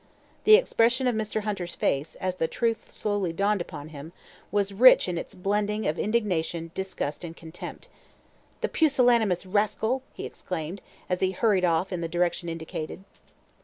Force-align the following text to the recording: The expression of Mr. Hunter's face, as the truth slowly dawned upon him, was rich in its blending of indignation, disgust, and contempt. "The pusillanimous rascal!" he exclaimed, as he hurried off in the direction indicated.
The 0.45 0.55
expression 0.55 1.05
of 1.05 1.13
Mr. 1.13 1.41
Hunter's 1.43 1.75
face, 1.75 2.15
as 2.15 2.37
the 2.37 2.47
truth 2.47 2.89
slowly 2.89 3.31
dawned 3.31 3.61
upon 3.61 3.89
him, 3.89 4.13
was 4.51 4.73
rich 4.73 5.07
in 5.07 5.15
its 5.15 5.35
blending 5.35 5.85
of 5.85 5.99
indignation, 5.99 6.71
disgust, 6.73 7.23
and 7.23 7.37
contempt. 7.37 7.87
"The 8.61 8.69
pusillanimous 8.69 9.45
rascal!" 9.45 10.01
he 10.11 10.25
exclaimed, 10.25 10.81
as 11.07 11.19
he 11.21 11.29
hurried 11.33 11.65
off 11.65 11.93
in 11.93 12.01
the 12.01 12.09
direction 12.09 12.49
indicated. 12.49 13.03